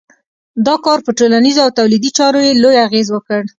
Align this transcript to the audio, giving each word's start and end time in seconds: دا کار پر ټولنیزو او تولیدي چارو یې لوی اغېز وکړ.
دا 0.67 0.75
کار 0.85 0.99
پر 1.05 1.13
ټولنیزو 1.19 1.63
او 1.65 1.75
تولیدي 1.79 2.11
چارو 2.17 2.39
یې 2.47 2.59
لوی 2.63 2.77
اغېز 2.87 3.07
وکړ. 3.11 3.41